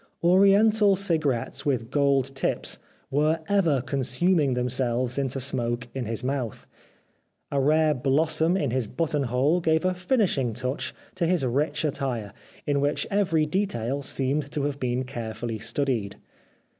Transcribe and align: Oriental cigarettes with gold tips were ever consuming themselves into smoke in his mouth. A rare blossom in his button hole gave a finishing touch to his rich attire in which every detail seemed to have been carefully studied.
Oriental 0.23 0.95
cigarettes 0.95 1.63
with 1.63 1.91
gold 1.91 2.33
tips 2.33 2.79
were 3.11 3.39
ever 3.47 3.81
consuming 3.83 4.55
themselves 4.55 5.19
into 5.19 5.39
smoke 5.39 5.89
in 5.93 6.05
his 6.05 6.23
mouth. 6.23 6.65
A 7.51 7.59
rare 7.61 7.93
blossom 7.93 8.57
in 8.57 8.71
his 8.71 8.87
button 8.87 9.21
hole 9.25 9.61
gave 9.61 9.85
a 9.85 9.93
finishing 9.93 10.53
touch 10.55 10.95
to 11.13 11.27
his 11.27 11.45
rich 11.45 11.85
attire 11.85 12.33
in 12.65 12.81
which 12.81 13.05
every 13.11 13.45
detail 13.45 14.01
seemed 14.01 14.51
to 14.53 14.63
have 14.63 14.79
been 14.79 15.03
carefully 15.03 15.59
studied. 15.59 16.15